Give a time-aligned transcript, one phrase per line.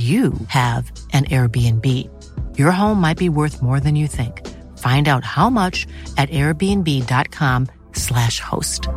[0.00, 1.84] you have an Airbnb.
[2.58, 4.46] Your home might be worth more than you think.
[4.78, 8.88] Find out how much at airbnb.com/slash host.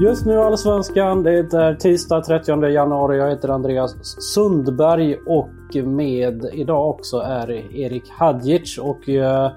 [0.00, 3.18] Just nu Allsvenskan, det är tisdag 30 januari.
[3.18, 3.94] Jag heter Andreas
[4.34, 5.50] Sundberg och
[5.84, 8.78] med idag också är Erik Hadjic.
[8.78, 9.50] Och Uh,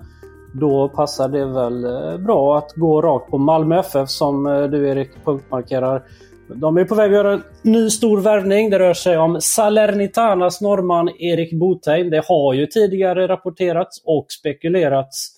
[0.59, 4.89] då passar det väl eh, bra att gå rakt på Malmö FF som eh, du
[4.89, 6.03] Erik punktmarkerar.
[6.47, 8.69] De är på väg att göra en ny stor värvning.
[8.69, 12.09] Det rör sig om Salernitanas norrman Erik Botheim.
[12.09, 15.31] Det har ju tidigare rapporterats och spekulerats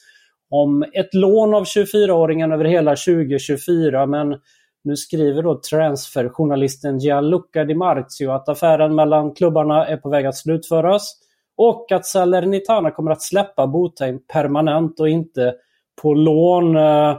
[0.50, 4.36] om ett lån av 24-åringen över hela 2024 men
[4.84, 10.38] nu skriver då transferjournalisten Gianluca Di Marzio att affären mellan klubbarna är på väg att
[10.38, 11.27] slutföras.
[11.58, 15.53] Och att Salernitana kommer att släppa Botheim permanent och inte
[16.02, 16.75] på lån.
[16.75, 17.16] Eh,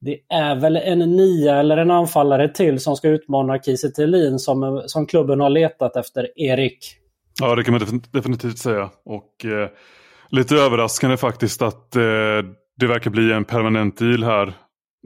[0.00, 4.82] det är väl en nia eller en anfallare till som ska utmana Kiese som, eh,
[4.86, 6.78] som klubben har letat efter, Erik.
[7.40, 8.90] Ja, det kan man definitivt säga.
[9.04, 9.68] Och eh,
[10.30, 12.02] lite överraskande faktiskt att eh,
[12.76, 14.52] det verkar bli en permanent deal här.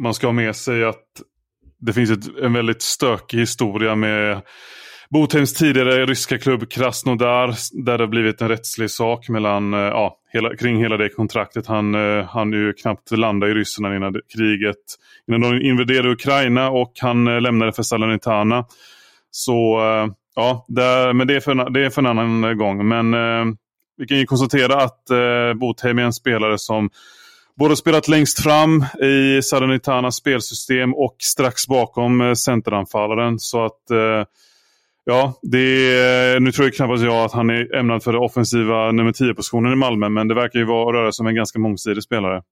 [0.02, 1.04] Man ska ha med sig att
[1.78, 4.40] det finns ett, en väldigt stökig historia med
[5.10, 7.54] Botheims tidigare ryska klubb Krasnodar
[7.84, 11.66] där det har blivit en rättslig sak mellan, eh, ja, hela, kring hela det kontraktet.
[11.66, 14.76] Han eh, hann ju knappt landa i Ryssland innan kriget,
[15.28, 18.64] innan de invaderade Ukraina och han eh, lämnade för Salernitana.
[19.30, 22.88] Så eh, ja, där, men det är, för, det är för en annan gång.
[22.88, 23.54] Men eh,
[23.96, 26.90] vi kan ju konstatera att eh, Botheim är en spelare som
[27.58, 33.38] både spelat längst fram i Salernitanas spelsystem och strax bakom centeranfallaren.
[33.38, 34.24] Så att eh,
[35.10, 39.12] Ja, det nu tror jag knappast jag att han är ämnad för den offensiva nummer
[39.12, 42.42] 10-positionen i Malmö, men det verkar ju vara röra sig om en ganska mångsidig spelare.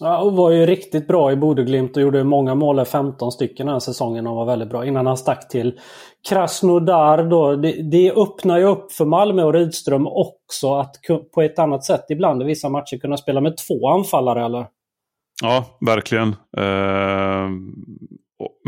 [0.00, 3.72] Ja, och var ju riktigt bra i Bodeglimt och gjorde många mål, 15 stycken den
[3.72, 5.80] här säsongen och var väldigt bra innan han stack till
[6.28, 7.24] Krasnodar.
[7.24, 7.56] Då.
[7.56, 10.96] Det, det öppnar ju upp för Malmö och Rydström också att
[11.34, 14.66] på ett annat sätt ibland i vissa matcher kunna spela med två anfallare eller?
[15.42, 16.28] Ja, verkligen.
[16.56, 17.48] Eh,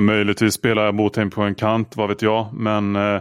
[0.00, 2.48] Möjligtvis spelar Botheim på en kant, vad vet jag.
[2.52, 3.20] Men eh,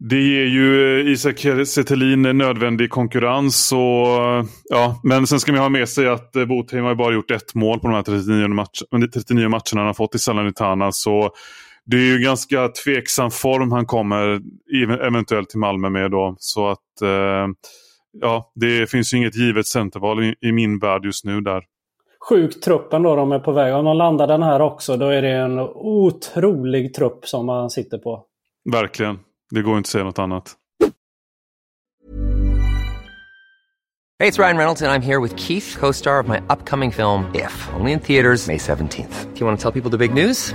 [0.00, 3.72] det ger ju eh, Isak Setelin nödvändig konkurrens.
[3.72, 7.14] Och, eh, ja, men sen ska man ha med sig att eh, Botheim har bara
[7.14, 8.82] gjort ett mål på de här 39, match,
[9.14, 10.92] 39 matcherna han har fått i Salernitana.
[10.92, 11.30] Så
[11.86, 14.40] det är ju ganska tveksam form han kommer
[15.06, 16.36] eventuellt till Malmö med då.
[16.38, 17.46] Så att eh,
[18.20, 21.62] ja, det finns ju inget givet centerval i, i min värld just nu där
[22.28, 23.74] sjuk trupp ändå de är på väg.
[23.74, 27.98] Om de landar den här också då är det en otrolig trupp som man sitter
[27.98, 28.24] på.
[28.72, 29.18] Verkligen.
[29.50, 30.54] Det går inte att säga något annat.
[34.20, 36.92] Hej, det är Ryan Reynolds och jag är här med Keith, co-star of my upcoming
[36.92, 39.24] film If, only in theaters May 17th.
[39.34, 40.54] Do you want to tell people the big news?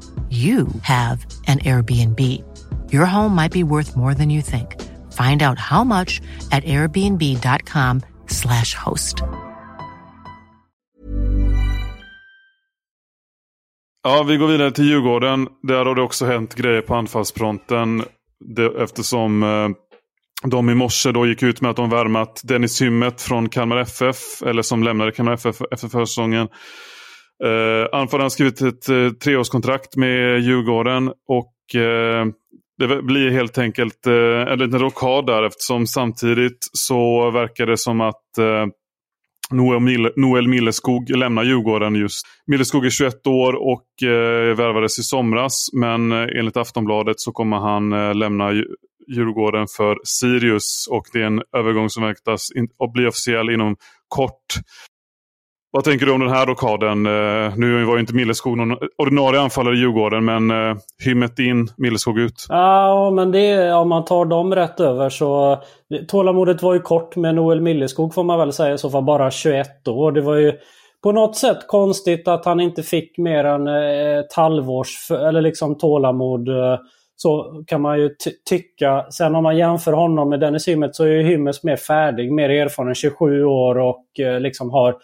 [0.31, 2.19] you have an Airbnb.
[2.93, 4.81] Your home might be worth more than you think.
[5.11, 9.23] Find out how much at airbnb.com slash host.
[14.03, 15.47] Ja, vi går vidare till Djurgården.
[15.63, 18.03] Där har det också hänt grejer på anfallsfronten.
[18.55, 19.69] Det, eftersom eh,
[20.43, 24.41] de i morse då gick ut med att de värmat Dennis Hymmet från Kalmar FF.
[24.45, 26.47] Eller som lämnade Kalmar FF efter försäsongen.
[27.43, 31.11] Eh, Anfallaren har skrivit ett eh, treårskontrakt med Djurgården.
[31.27, 32.25] Och eh,
[32.77, 38.01] det blir helt enkelt eh, en liten rockad där eftersom samtidigt så verkar det som
[38.01, 38.65] att eh,
[39.51, 42.27] Noel, Mille, Noel Milleskog lämnar Djurgården just.
[42.47, 45.69] Milleskog är 21 år och eh, värvades i somras.
[45.73, 48.51] Men eh, enligt Aftonbladet så kommer han eh, lämna
[49.07, 50.87] Djurgården för Sirius.
[50.91, 53.75] Och det är en övergång som väntas in, bli officiell inom
[54.07, 54.45] kort.
[55.73, 57.05] Vad tänker du om den här rockaden?
[57.05, 61.67] Eh, nu var ju inte Milleskog någon ordinarie anfallare i Djurgården, men eh, hymmet in,
[61.77, 62.45] Milleskog ut.
[62.49, 65.61] Ja, men det, om man tar dem rätt över så...
[66.07, 69.03] Tålamodet var ju kort med Noel Milleskog får man väl säga i så fall.
[69.03, 70.11] Bara 21 år.
[70.11, 70.53] Det var ju
[71.03, 75.77] på något sätt konstigt att han inte fick mer än eh, ett halvårs eller liksom
[75.77, 76.49] tålamod.
[77.15, 78.09] Så kan man ju
[78.49, 79.05] tycka.
[79.11, 82.49] Sen om man jämför honom med Dennis Hymmet så är ju Hymmet mer färdig, mer
[82.49, 84.05] erfaren, 27 år och
[84.39, 84.95] liksom har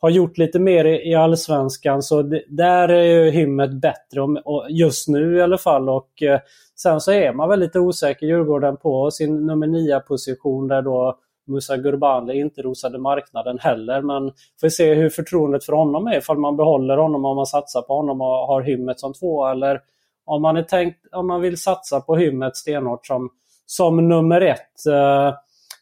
[0.00, 2.02] har gjort lite mer i, Allsvenskan.
[2.02, 4.20] Så det, där är ju hymmet bättre,
[4.68, 5.88] just nu i alla fall.
[5.88, 6.40] Och eh,
[6.78, 11.18] Sen så är man väl lite osäker Djurgården på sin nummer 9 position där då
[11.46, 14.02] Musa Gurbanli inte rosade marknaden heller.
[14.02, 16.18] Men får se hur förtroendet för honom är.
[16.18, 19.46] Ifall man behåller honom, om man satsar på honom och har hymmet som två.
[19.46, 19.80] Eller
[20.24, 23.30] om man, är tänkt, om man vill satsa på hymmet stenhårt som,
[23.66, 24.86] som nummer ett.
[24.88, 25.34] Eh,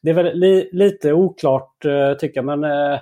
[0.02, 2.44] det är väl li, lite oklart eh, tycker jag.
[2.44, 2.98] Men eh,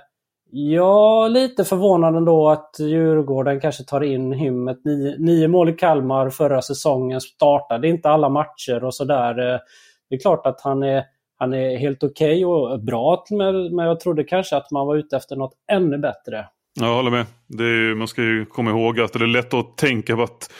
[0.55, 4.85] Ja, lite förvånad ändå att Djurgården kanske tar in hymmet.
[4.85, 7.21] Nio, nio mål i Kalmar förra säsongen.
[7.21, 9.53] Startade inte alla matcher och sådär.
[9.53, 9.59] Eh,
[10.09, 11.03] det är klart att han är,
[11.37, 15.17] han är helt okej okay och bra men jag trodde kanske att man var ute
[15.17, 16.45] efter något ännu bättre.
[16.79, 17.25] Jag håller med.
[17.59, 20.51] Är, man ska ju komma ihåg att det är lätt att tänka på att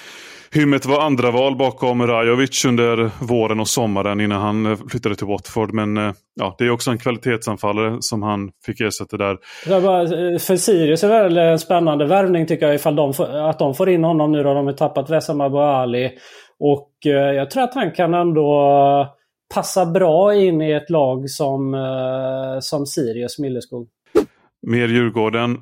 [0.53, 5.27] Hymmet var andra val bakom Rajovic under våren och sommaren innan han eh, flyttade till
[5.27, 5.73] Watford.
[5.73, 9.31] Men eh, ja, det är också en kvalitetsanfallare som han fick ersätta där.
[9.31, 13.75] Eh, för Sirius är väl en spännande värvning tycker jag ifall de får, att de
[13.75, 14.53] får in honom nu då.
[14.53, 16.11] De har tappat Wessam Ali.
[16.59, 16.91] Och
[17.35, 19.07] jag tror att han kan ändå
[19.53, 21.75] passa bra in i ett lag som,
[22.61, 23.87] som Sirius Milleskog.
[24.67, 25.57] Mer Djurgården.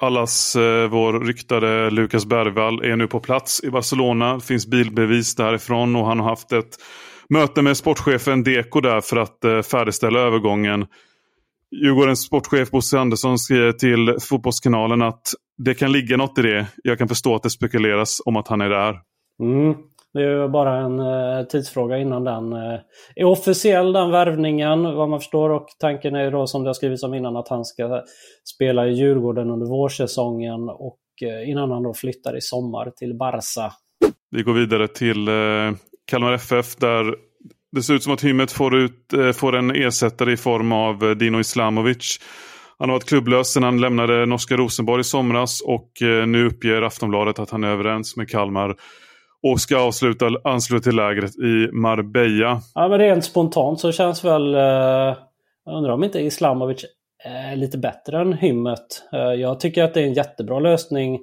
[0.00, 4.34] Allas eh, vår ryktade Lukas Bergvall är nu på plats i Barcelona.
[4.34, 6.76] Det finns bilbevis därifrån och han har haft ett
[7.28, 10.86] möte med sportchefen Deko där för att eh, färdigställa övergången.
[11.70, 15.22] Djurgårdens sportchef Bosse Andersson skriver till Fotbollskanalen att
[15.58, 16.66] det kan ligga något i det.
[16.84, 18.98] Jag kan förstå att det spekuleras om att han är där.
[19.42, 19.74] Mm.
[20.12, 22.80] Det är bara en eh, tidsfråga innan den eh,
[23.14, 25.50] är officiell, den värvningen vad man förstår.
[25.50, 28.02] Och tanken är ju då som det har skrivits om innan att han ska
[28.54, 33.72] spela i Djurgården under vårsäsongen och eh, innan han då flyttar i sommar till Barca.
[34.30, 35.34] Vi går vidare till eh,
[36.06, 37.14] Kalmar FF där
[37.72, 41.04] det ser ut som att Hymmet får, ut, eh, får en ersättare i form av
[41.04, 42.20] eh, Dino Islamovic.
[42.78, 46.82] Han har varit klubblös sedan han lämnade norska Rosenborg i somras och eh, nu uppger
[46.82, 48.76] Aftonbladet att han är överens med Kalmar
[49.42, 52.60] och ska avsluta ansluta till lägret i Marbella.
[52.74, 54.54] Ja men rent spontant så känns väl...
[54.54, 55.16] Eh,
[55.64, 56.84] jag undrar om inte Islamovic
[57.24, 59.02] är lite bättre än Hymmet.
[59.12, 61.18] Eh, jag tycker att det är en jättebra lösning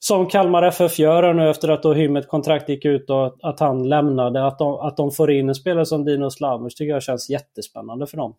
[0.00, 3.88] som Kalmar FF gör nu efter att då Hymmet kontrakt gick ut och att han
[3.88, 4.46] lämnade.
[4.46, 8.06] Att de, att de får in en spelare som Dino Slamovic tycker jag känns jättespännande
[8.06, 8.34] för dem.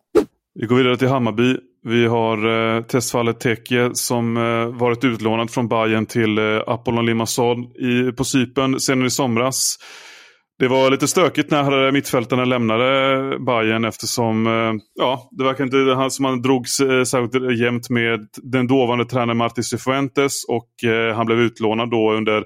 [0.54, 1.56] Vi går vidare till Hammarby.
[1.88, 7.58] Vi har eh, testfallet Teke som eh, varit utlånad från Bayern till eh, Apollon Limassol
[7.58, 8.80] i, på Cypern.
[8.80, 9.76] senare i somras.
[10.58, 16.10] Det var lite stökigt när mittfältarna lämnade Bayern eftersom eh, ja, det verkar inte han
[16.10, 21.26] som han drogs eh, särskilt jämnt med den dåvarande tränaren Martin Cifuentes och eh, han
[21.26, 22.44] blev utlånad då under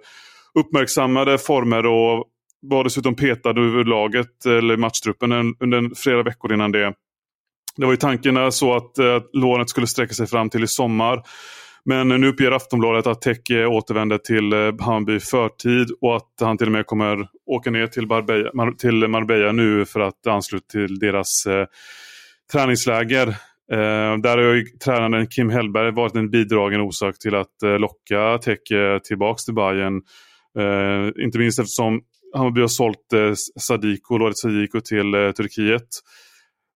[0.58, 2.24] uppmärksammade former och
[2.62, 6.92] var dessutom petad ur laget eller matchtruppen under flera veckor innan det.
[7.76, 11.22] Det var ju tanken så att eh, lånet skulle sträcka sig fram till i sommar.
[11.84, 16.32] Men nu uppger Aftonbladet att Tech eh, återvänder till eh, Hammarby Hammarby förtid och att
[16.40, 20.66] han till och med kommer åka ner till Marbella, till Marbella nu för att ansluta
[20.72, 21.66] till deras eh,
[22.52, 23.28] träningsläger.
[23.72, 28.38] Eh, där har ju tränaren Kim Hellberg varit en bidragen orsak till att eh, locka
[28.38, 30.02] Tech eh, tillbaks till Bayern.
[30.58, 32.00] Eh, inte minst eftersom
[32.34, 35.88] Hammarby har sålt eh, Sadiko, Loret Sadiko till eh, Turkiet.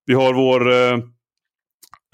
[0.08, 0.98] Vi har vår eh,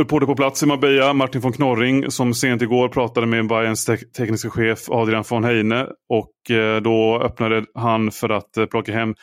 [0.02, 3.96] reporter på plats i Marbella, Martin von Knorring, som sent igår pratade med Bayerns te
[3.96, 5.86] tekniska chef Adrian von Heine.
[6.08, 9.14] Och eh, då öppnade han för att eh, plocka hem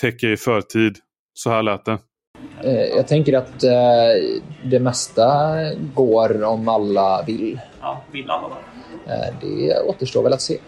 [0.00, 0.96] Teke i förtid.
[1.34, 1.98] Så här lät det.
[2.96, 3.60] Jag tänker att
[4.64, 5.54] det mesta
[5.94, 7.60] går om alla vill.
[7.80, 8.56] Ja, vill alla
[9.40, 10.58] Det återstår väl att se.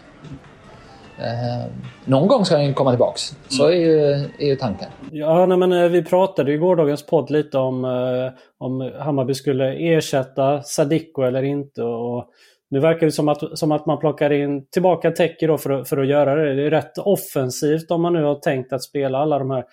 [1.20, 1.66] Eh,
[2.04, 3.36] någon gång ska han komma tillbaks.
[3.48, 4.00] Så är ju,
[4.38, 4.88] är ju tanken.
[5.10, 9.74] Ja, nej, men eh, vi pratade i gårdagens podd lite om eh, om Hammarby skulle
[9.74, 11.82] ersätta Sadiko eller inte.
[11.82, 12.26] Och
[12.70, 15.98] nu verkar det som att, som att man plockar in tillbaka Teki då för, för
[15.98, 16.54] att göra det.
[16.54, 19.64] Det är rätt offensivt om man nu har tänkt att spela alla de här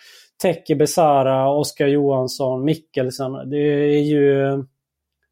[0.42, 3.50] Teki Besara, Oskar Johansson, Mikkelsen.
[3.50, 4.63] Det är ju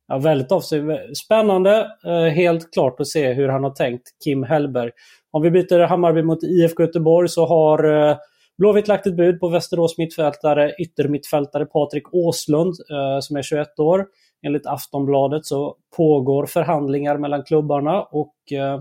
[0.07, 0.97] ja, väldigt offensiv.
[1.13, 1.91] Spännande.
[2.05, 4.91] Eh, helt klart att se hur han har tänkt, Kim Hellberg.
[5.31, 8.17] Om vi byter Hammarby mot IFK Göteborg så har eh,
[8.57, 14.05] Blåvitt lagt ett bud på Västerås mittfältare, yttermittfältare Patrik Åslund eh, som är 21 år.
[14.45, 18.79] Enligt Aftonbladet så pågår förhandlingar mellan klubbarna och eh,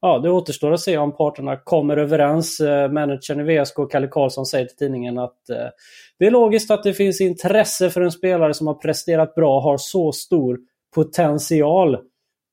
[0.00, 2.60] ja, det återstår att se om parterna kommer överens.
[2.60, 5.68] Eh, managern i VSK, Kalle Karlsson, säger till tidningen att eh,
[6.18, 9.62] det är logiskt att det finns intresse för en spelare som har presterat bra och
[9.62, 10.58] har så stor
[10.94, 11.98] potential.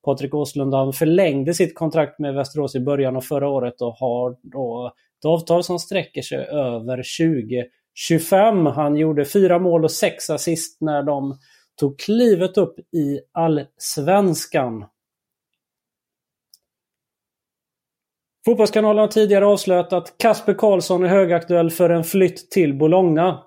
[0.06, 4.36] Patrik Åslund han förlängde sitt kontrakt med Västerås i början av förra året och har
[4.42, 8.66] då ett avtal som sträcker sig över 2025.
[8.66, 11.38] Han gjorde fyra mål och sex assist när de
[11.80, 14.86] tog klivet upp i allsvenskan.
[18.50, 23.44] Fotbollskanalen har tidigare avslöjat att Kasper Karlsson är högaktuell för en flytt till Bologna.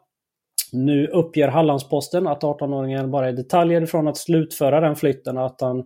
[0.72, 5.38] Nu uppger Hallandsposten att 18-åringen bara är detaljer ifrån att slutföra den flytten.
[5.38, 5.84] Att han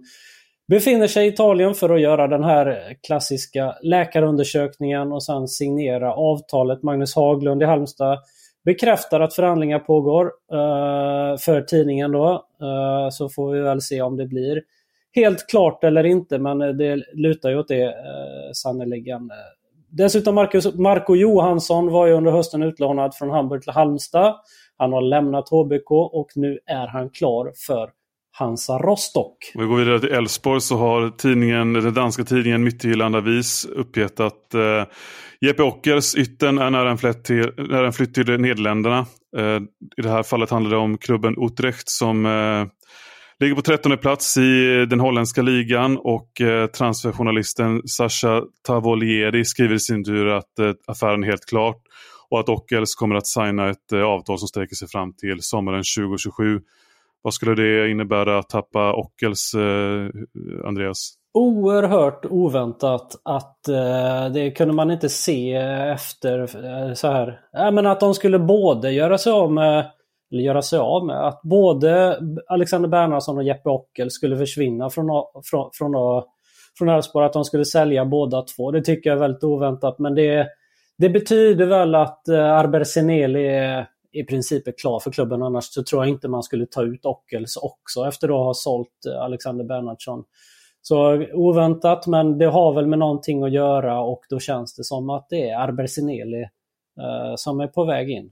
[0.69, 6.83] befinner sig i Italien för att göra den här klassiska läkarundersökningen och sen signera avtalet.
[6.83, 8.19] Magnus Haglund i Halmstad
[8.65, 12.45] bekräftar att förhandlingar pågår eh, för tidningen då.
[12.61, 14.63] Eh, så får vi väl se om det blir
[15.17, 19.31] helt klart eller inte, men eh, det lutar ju åt det eh, sannerligen.
[19.91, 24.35] Dessutom Marcus, Marco Johansson var ju under hösten utlånad från Hamburg till Halmstad.
[24.79, 27.91] Han har lämnat HBK och nu är han klar för
[28.39, 29.37] Hansa Rostock.
[29.55, 34.21] Om vi går vidare till Elfsborg så har tidningen, den danska tidningen Midtjylland Avis uppgett
[34.21, 34.85] att eh,
[35.41, 39.07] Jeppe Ockers ytten är nära en, flytt till, nära en flytt till Nederländerna.
[39.37, 39.61] Eh,
[39.97, 42.67] I det här fallet handlar det om klubben Utrecht som eh,
[43.41, 49.81] ligger på 13 plats i den holländska ligan och eh, transferjournalisten Sasha Tavolieri skriver i
[49.81, 51.83] sin tur att eh, affären är helt klart
[52.31, 55.83] och att Ockels kommer att signa ett eh, avtal som sträcker sig fram till sommaren
[55.99, 56.61] 2027.
[57.23, 59.55] Vad skulle det innebära att tappa Ockels,
[60.65, 61.17] Andreas?
[61.39, 65.53] Oerhört oväntat att eh, det kunde man inte se
[65.93, 67.41] efter eh, så här.
[67.57, 69.91] Äh, men att de skulle både göra sig av med
[70.33, 71.27] eller göra sig av med.
[71.27, 75.07] Att både Alexander Bernhardsson och Jeppe Ockel skulle försvinna från,
[75.45, 76.23] från, från,
[76.79, 77.27] från Elfsborg.
[77.27, 78.71] Att de skulle sälja båda två.
[78.71, 79.99] Det tycker jag är väldigt oväntat.
[79.99, 80.49] Men det,
[80.99, 85.43] det betyder väl att eh, Arber Seneli är i princip är klar för klubben.
[85.43, 89.07] Annars så tror jag inte man skulle ta ut Ockels också efter att ha sålt
[89.09, 90.25] eh, Alexander Bernhardsson.
[90.83, 95.11] Så oväntat, men det har väl med någonting att göra och då känns det som
[95.11, 96.43] att det är Arber Sineli
[97.01, 98.31] eh, som är på väg in.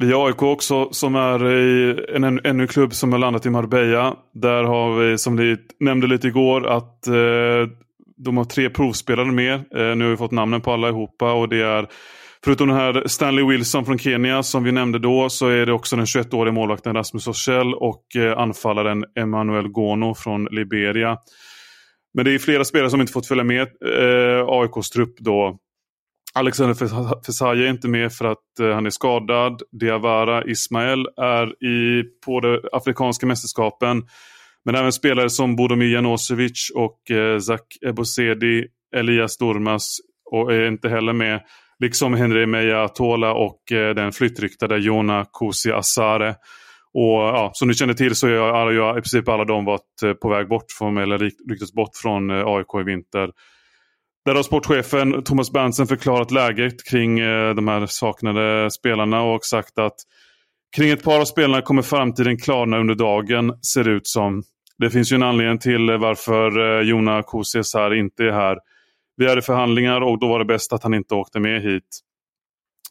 [0.00, 3.50] Vi har AIK också som är i en, en, ännu klubb som har landat i
[3.50, 4.16] Marbella.
[4.34, 7.14] Där har vi, som ni nämnde lite igår, att eh,
[8.16, 9.54] de har tre provspelare med.
[9.54, 11.86] Eh, nu har vi fått namnen på allihopa och det är
[12.44, 15.96] Förutom den här Stanley Wilson från Kenya som vi nämnde då så är det också
[15.96, 21.18] den 21-årige målvakten Rasmus Orsell och eh, anfallaren Emmanuel Gono från Liberia.
[22.14, 25.58] Men det är flera spelare som inte fått följa med eh, AIKs trupp då.
[26.34, 26.74] Alexander
[27.26, 29.62] Fesaje är inte med för att eh, han är skadad.
[29.80, 34.02] Diawara Ismael är i, på de afrikanska mästerskapen.
[34.64, 39.96] Men även spelare som Bodomir Janosevic och eh, Zak Ebosedi, Elias Dormas
[40.30, 41.40] och är inte heller med.
[41.78, 46.34] Liksom Henry Meja Tola och eh, den flyttryktade Jona Kusi Asare.
[46.92, 50.28] Och ja, som ni känner till så har i princip alla de varit eh, på
[50.28, 53.30] väg bort från, eller ryktats bort från eh, AIK i vinter.
[54.24, 59.78] Där har sportchefen Thomas Berntsen förklarat läget kring eh, de här saknade spelarna och sagt
[59.78, 59.96] att
[60.76, 64.42] kring ett par av spelarna kommer framtiden klarna under dagen, ser det ut som.
[64.78, 68.58] Det finns ju en anledning till varför eh, Jona Jona här inte är här.
[69.16, 72.00] Vi hade förhandlingar och då var det bäst att han inte åkte med hit.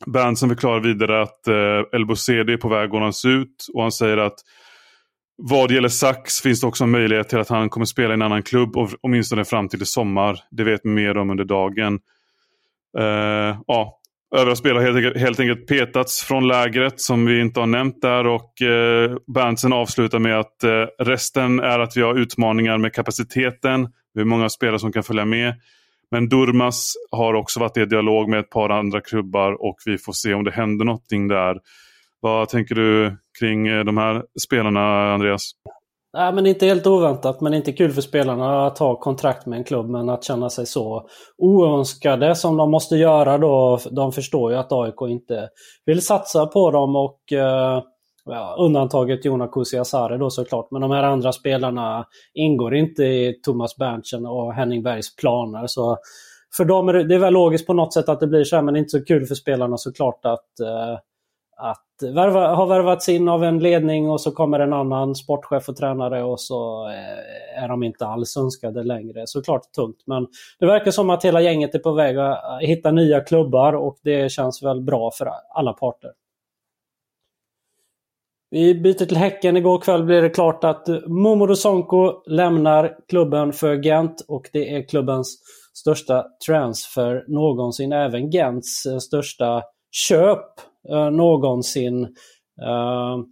[0.06, 2.06] Berntsen förklarar vidare att eh, El
[2.50, 4.40] är på väg att lånas ut och han säger att
[5.42, 8.22] vad gäller Sax finns det också en möjlighet till att han kommer spela i en
[8.22, 10.40] annan klubb åtminstone fram till i sommar.
[10.52, 12.00] Det vet vi mer om under dagen.
[13.00, 14.00] Uh, ja,
[14.36, 18.28] övriga spelare har helt, helt enkelt petats från lägret som vi inte har nämnt där
[18.28, 22.94] och eh, uh, Berntsen avslutar med att uh, resten är att vi har utmaningar med
[22.94, 23.90] kapaciteten.
[24.16, 25.54] hur många spelare som kan följa med.
[26.12, 30.14] Men Durmas har också varit i dialog med ett par andra klubbar och vi får
[30.14, 31.60] se om det händer någonting där.
[32.22, 35.52] Vad tänker du kring eh, de här spelarna, Andreas?
[36.14, 39.64] Nej, men inte helt oväntat, men inte kul för spelarna att ha kontrakt med en
[39.64, 41.08] klubb, men att känna sig så
[41.38, 43.80] oönskade som de måste göra då.
[43.92, 45.50] De förstår ju att AIK inte
[45.86, 47.84] vill satsa på dem och eh,
[48.26, 53.78] ja, undantaget Jona Kusiasare då såklart, men de här andra spelarna ingår inte i Thomas
[53.78, 55.68] Berntsen och Henning Bergs planer.
[55.68, 55.98] Så
[56.58, 58.56] för dem är det, det är väl logiskt på något sätt att det blir så
[58.56, 60.98] här, men inte så kul för spelarna såklart att eh,
[61.60, 65.76] att värva, ha värvats in av en ledning och så kommer en annan sportchef och
[65.76, 69.28] tränare och så eh, är de inte alls önskade längre.
[69.28, 70.28] Såklart tungt men
[70.60, 73.98] det verkar som att hela gänget är på väg att eh, hitta nya klubbar och
[74.04, 76.12] det känns väl bra för alla parter.
[78.52, 79.58] Vi byter till Häcken.
[79.58, 84.88] Igår kväll blev det klart att Momodou Sonko lämnar klubben för Gent och det är
[84.88, 85.38] klubbens
[85.74, 87.94] största transfer någonsin.
[87.94, 90.46] Även Gents eh, största köp
[90.92, 92.04] uh, någonsin.
[92.62, 93.24] Uh,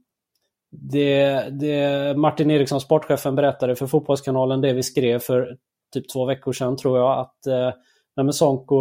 [0.71, 5.57] det, det Martin Eriksson, sportchefen, berättade för Fotbollskanalen det vi skrev för
[5.93, 8.75] typ två veckor sedan tror jag att uh, Sonko,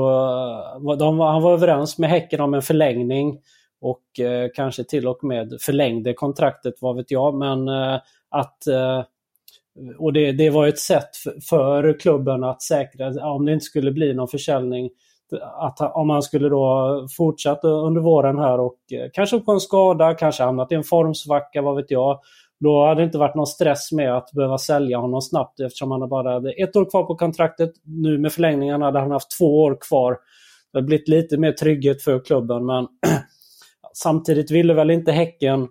[0.98, 3.38] de, han var överens med Häcken om en förlängning
[3.80, 7.34] och eh, kanske till och med förlängde kontraktet, vad vet jag.
[7.34, 9.04] Men eh, att eh,
[9.98, 13.92] och det, det var ett sätt för, för klubben att säkra, om det inte skulle
[13.92, 14.90] bli någon försäljning,
[15.32, 20.14] att om han skulle då fortsätta under våren här och eh, kanske på en skada,
[20.14, 22.20] kanske hamnat i en formsvacka, vad vet jag.
[22.60, 26.08] Då hade det inte varit någon stress med att behöva sälja honom snabbt eftersom han
[26.08, 27.70] bara hade ett år kvar på kontraktet.
[27.84, 30.18] Nu med förlängningen hade han haft två år kvar.
[30.72, 32.86] Det har blivit lite mer trygghet för klubben men
[33.94, 35.68] samtidigt ville väl inte Häcken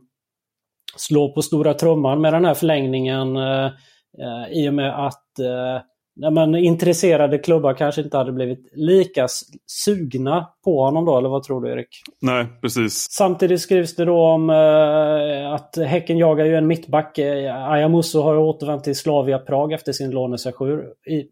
[0.98, 5.82] slå på stora trumman med den här förlängningen eh, eh i och med att eh,
[6.16, 9.28] ja, men intresserade klubbar kanske inte hade blivit lika
[9.68, 11.88] sugna på honom då, eller vad tror du Erik?
[12.22, 13.08] Nej, precis.
[13.12, 17.18] Samtidigt skrivs det då om eh, att Häcken jagar ju en mittback.
[17.18, 21.26] Eh, Ayamuso har återvänt till Slavia Prag efter sin lånesession i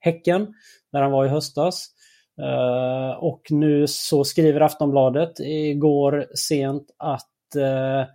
[0.00, 0.46] Häcken,
[0.92, 1.94] när han var i höstas.
[2.42, 8.06] Uh, och nu så skriver Aftonbladet igår sent att uh,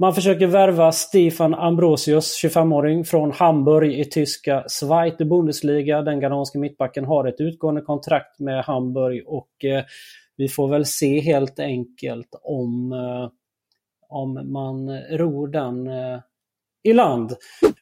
[0.00, 6.02] man försöker värva Stefan Ambrosius, 25-åring, från Hamburg i tyska Zweite Bundesliga.
[6.02, 9.84] Den ghananske mittbacken har ett utgående kontrakt med Hamburg och eh,
[10.36, 13.30] vi får väl se helt enkelt om, eh,
[14.08, 16.20] om man ror den eh,
[16.82, 17.32] i land.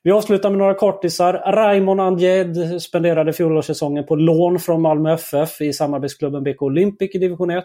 [0.02, 1.33] Vi avslutar med några kortisar.
[1.35, 7.50] Raymond Andjed spenderade fjolårssäsongen på lån från Malmö FF i samarbetsklubben BK Olympic i division
[7.50, 7.64] 1.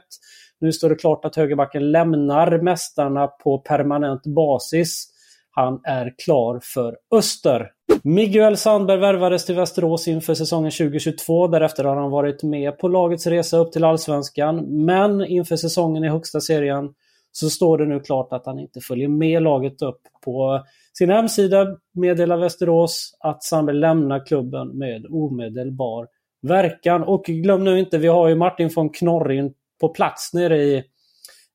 [0.64, 5.08] Nu står det klart att högerbacken lämnar mästarna på permanent basis.
[5.52, 7.72] Han är klar för Öster.
[8.04, 11.48] Miguel Sandberg värvades till Västerås inför säsongen 2022.
[11.48, 14.86] Därefter har han varit med på lagets resa upp till Allsvenskan.
[14.86, 16.90] Men inför säsongen i högsta serien
[17.32, 20.02] så står det nu klart att han inte följer med laget upp.
[20.26, 20.64] På
[20.98, 26.08] sin hemsida meddelar Västerås att Sandberg lämnar klubben med omedelbar
[26.42, 27.04] verkan.
[27.04, 30.84] Och glöm nu inte, vi har ju Martin von Knorrin på plats nere i,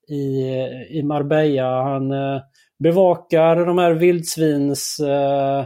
[0.09, 0.53] i,
[0.99, 1.83] i Marbella.
[1.83, 2.41] Han eh,
[2.79, 5.65] bevakar de här vildsvins eh,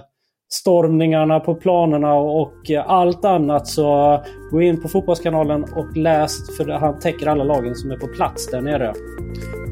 [0.52, 6.68] stormningarna på planerna och eh, allt annat så gå in på Fotbollskanalen och läs för
[6.68, 8.92] han täcker alla lagen som är på plats där nere.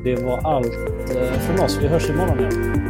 [0.04, 0.74] Det var allt
[1.46, 1.78] från oss.
[1.82, 2.89] Vi hörs imorgon igen.